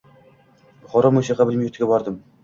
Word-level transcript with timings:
Buxoro 0.85 1.11
musiqa 1.17 1.47
bilim 1.49 1.61
yurtiga 1.65 1.91
bordim. 1.93 2.17